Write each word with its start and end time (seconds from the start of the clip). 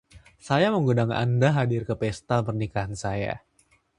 saya 0.47 0.67
mengundang 0.75 1.11
anda 1.23 1.49
hadir 1.57 1.81
ke 1.89 1.93
pesta 2.01 2.35
pernikahan 2.47 2.93
saya. 3.03 3.33